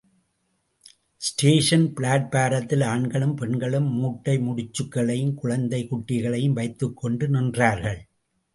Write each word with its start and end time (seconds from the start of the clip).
Station 1.17 1.93
பிளாட்பாரத்திலே 1.93 2.83
ஆண்களும், 2.83 3.35
பெண்களும் 3.35 3.91
மூட்டை 3.91 4.37
முடிச்சுக்களையும், 4.37 5.33
குழந்தை 5.33 5.87
குட்டிகளையும் 5.91 6.53
வைத்துக் 6.53 6.97
கொண்டு 6.97 7.27
நின்றார்கள். 7.27 7.99